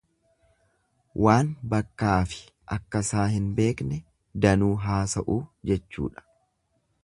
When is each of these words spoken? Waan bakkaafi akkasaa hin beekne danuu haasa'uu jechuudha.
Waan 1.25 1.51
bakkaafi 1.73 2.39
akkasaa 2.77 3.27
hin 3.35 3.51
beekne 3.61 4.01
danuu 4.47 4.73
haasa'uu 4.87 5.41
jechuudha. 5.73 6.29